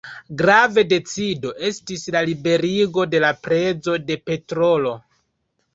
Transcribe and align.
Grava 0.37 0.83
decido 0.93 1.51
estis 1.69 2.07
la 2.17 2.23
liberigo 2.31 3.07
de 3.13 3.23
la 3.27 3.33
prezo 3.45 3.99
de 4.09 4.21
petrolo. 4.31 4.99